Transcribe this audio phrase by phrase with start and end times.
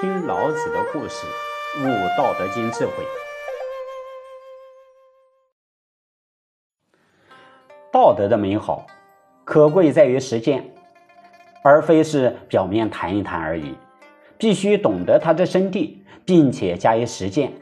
[0.00, 1.26] 听老子的故事，
[1.80, 2.92] 悟《道德经》智慧。
[7.90, 8.86] 道德的美好，
[9.44, 10.64] 可贵在于实践，
[11.64, 13.74] 而非是表面谈一谈而已。
[14.38, 17.52] 必须懂得它的真谛，并且加以实践。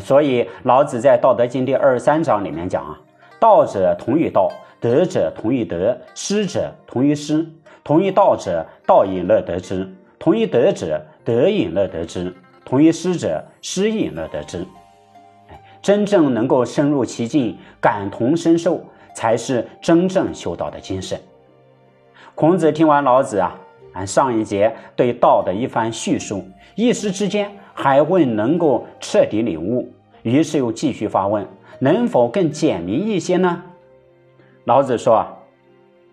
[0.00, 2.98] 所以老子在《道德经》第二十三章里面讲啊
[3.38, 4.50] ：“道者同于道，
[4.80, 7.46] 德者同于德，失者同于失。
[7.84, 9.86] 同于道者，道引乐得之；
[10.18, 12.32] 同于德者，得隐乐得之；
[12.64, 14.64] 同于失者，失引乐得之。”
[15.82, 18.80] 真正能够深入其境，感同身受，
[19.14, 21.20] 才是真正修道的精神。
[22.34, 23.54] 孔子听完老子啊。
[23.94, 26.44] 按上一节对道的一番叙述，
[26.76, 29.92] 一时之间还未能够彻底领悟，
[30.22, 31.44] 于是又继续发问：
[31.80, 33.62] 能否更简明一些呢？
[34.64, 35.26] 老子说：“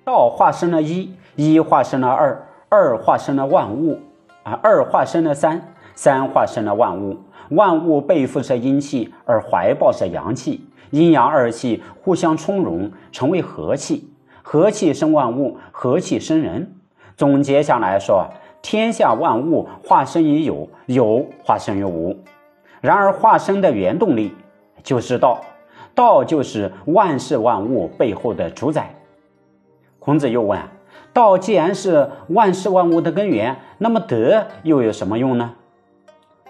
[0.04, 4.00] 道化生了一，一化生了二，二化生了万物，
[4.46, 5.60] 啊，二化生了三，
[5.96, 7.18] 三化生了万物。
[7.50, 14.08] 万物背负着阴气，而怀抱着阳气，阴阳二气互相充融，成为和气。
[14.44, 16.72] 和气生万物，和气生人。”
[17.18, 18.28] 总结下来说，
[18.62, 22.16] 天下万物化生于有，有化生于无。
[22.82, 24.32] 然而化生的原动力
[24.84, 25.42] 就是道，
[25.96, 28.94] 道就是万事万物背后的主宰。
[29.98, 30.60] 孔子又问：
[31.16, 35.54] 道既然是万事万物的根源，那么德又有什么用呢？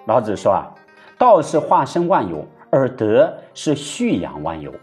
[0.05, 0.73] 老子说啊，
[1.19, 4.73] 道是化生万有，而德是蓄养万有。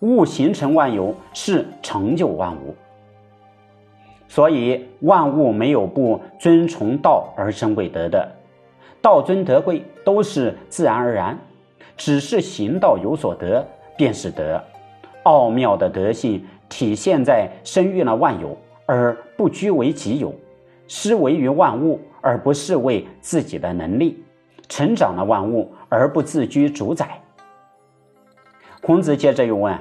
[0.00, 2.74] 物形成万有，是成就万物。
[4.26, 8.28] 所以万物没有不遵从道而生贵德的，
[9.00, 11.38] 道尊德贵都是自然而然，
[11.96, 13.64] 只是行道有所得
[13.96, 14.60] 便是德。
[15.22, 18.56] 奥妙的德性体现在生育了万有
[18.90, 20.34] 而不居为己有，
[20.88, 24.20] 施为于万物而不是为自己的能力，
[24.68, 27.22] 成长了万物而不自居主宰。
[28.82, 29.78] 孔子接着又问。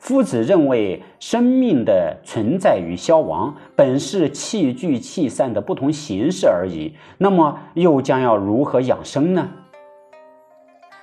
[0.00, 6.96] 夫子认为，生命的存在与消亡本是气聚气散的不同形式而已。
[7.18, 9.48] 那么，又将要如何养生呢？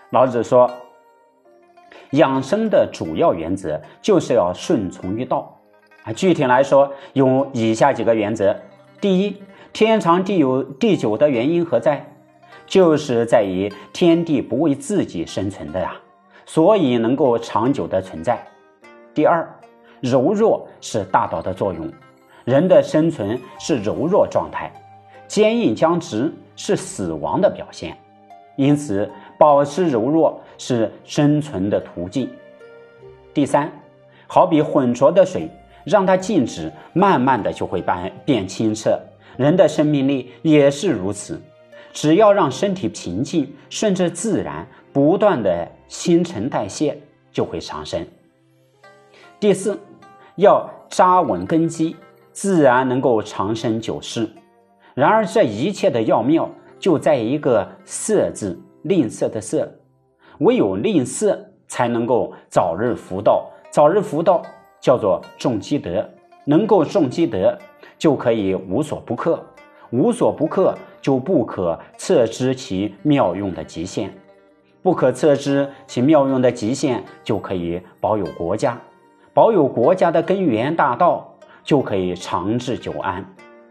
[0.09, 0.69] 老子说，
[2.09, 5.55] 养生的主要原则就是要顺从于道。
[6.03, 8.55] 啊，具体来说，有以下几个原则：
[9.01, 9.41] 第一，
[9.73, 12.05] 天长地有地久的原因何在？
[12.65, 15.95] 就是在于天地不为自己生存的呀，
[16.45, 18.39] 所以能够长久的存在。
[19.13, 19.47] 第二，
[20.01, 21.91] 柔弱是大道的作用，
[22.45, 24.71] 人的生存是柔弱状态，
[25.27, 27.97] 坚硬僵直是死亡的表现，
[28.55, 32.29] 因此保持柔弱是生存的途径。
[33.33, 33.71] 第三，
[34.27, 35.49] 好比浑浊的水，
[35.89, 38.97] 让它静止，慢慢的就会变变清澈。
[39.35, 41.41] 人的生命力也是如此，
[41.91, 46.97] 只要让身体平静，顺着自然，不断的新陈代谢，
[47.31, 48.05] 就会长生。
[49.39, 49.79] 第四，
[50.35, 51.95] 要扎稳根基，
[52.31, 54.29] 自然能够长生久世。
[54.93, 59.71] 然而，这一切的要妙就在一个“色”字，吝啬的“色”。
[60.39, 63.49] 唯有吝啬，才能够早日福道。
[63.71, 64.41] 早日福道，
[64.79, 66.07] 叫做重积德。
[66.45, 67.57] 能够重积德，
[67.97, 69.43] 就可以无所不克。
[69.91, 74.11] 无所不克，就不可测知其妙用的极限。
[74.81, 78.79] 不可测知其妙用的极限，就可以保有国家。
[79.33, 81.31] 保有国家的根源大道，
[81.63, 83.23] 就可以长治久安，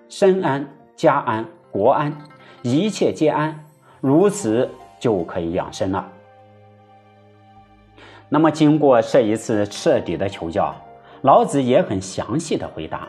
[0.08, 2.16] 身安家安国安，
[2.62, 3.64] 一切皆安，
[4.00, 4.68] 如此
[5.00, 6.06] 就可以养生了。
[8.28, 10.74] 那么，经过这一次彻底的求教，
[11.22, 13.08] 老子也很详细的回答。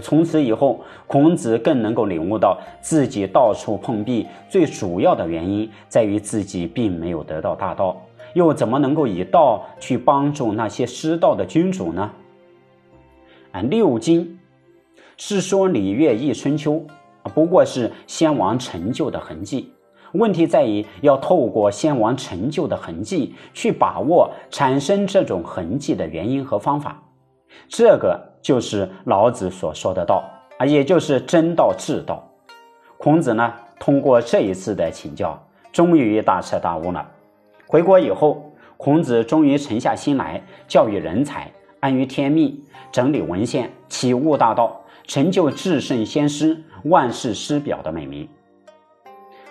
[0.00, 8.00] 从此以后，孔子更能够领悟到自己到处碰壁，最主要的原因在于自己并没有得到大道。
[8.34, 12.08] 又怎么能够以道去帮助那些失道的君主呢？
[13.50, 14.38] 啊，六经
[15.16, 16.80] 是说礼乐易春秋，
[17.34, 19.72] 不过是先王成就的痕迹。
[20.12, 27.02] 问题在于要透过先王成就的痕迹去把握产生这种痕迹的原因和方法，
[27.68, 30.24] 这个就是老子所说的道
[30.58, 32.26] 啊，也就是真道至道。
[32.96, 35.40] 孔子呢，通过这一次的请教，
[35.72, 37.06] 终于大彻大悟了。
[37.66, 41.50] 回国以后，孔子终于沉下心来教育人才，
[41.80, 42.62] 安于天命，
[42.92, 48.28] 整理文献，启悟大道，成就至圣先师、万世师表的美名。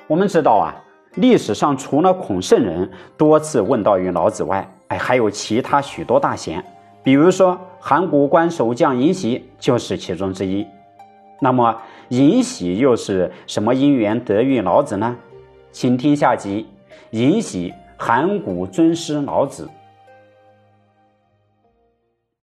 [0.07, 0.75] 我们知道啊，
[1.15, 6.63] 历史上除了孔圣人多次问道于老子外，哎，还有其他许多大贤，
[7.09, 10.63] 比如说函谷关守将尹喜就是其中之一。
[11.41, 11.75] 那么
[12.09, 15.15] 尹喜又是什么因缘得遇老子呢？
[15.71, 16.67] 请听下集：
[17.09, 19.67] 尹喜函谷尊师老子。